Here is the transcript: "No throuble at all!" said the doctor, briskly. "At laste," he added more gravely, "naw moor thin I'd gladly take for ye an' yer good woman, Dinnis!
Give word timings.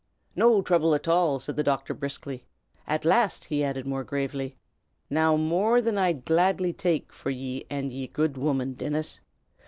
"No 0.35 0.63
throuble 0.63 0.95
at 0.95 1.07
all!" 1.07 1.37
said 1.37 1.57
the 1.57 1.63
doctor, 1.63 1.93
briskly. 1.93 2.43
"At 2.87 3.05
laste," 3.05 3.45
he 3.45 3.63
added 3.63 3.85
more 3.85 4.03
gravely, 4.03 4.57
"naw 5.11 5.37
moor 5.37 5.79
thin 5.79 5.95
I'd 5.95 6.25
gladly 6.25 6.73
take 6.73 7.13
for 7.13 7.29
ye 7.29 7.67
an' 7.69 7.91
yer 7.91 8.07
good 8.07 8.35
woman, 8.35 8.73
Dinnis! 8.73 9.19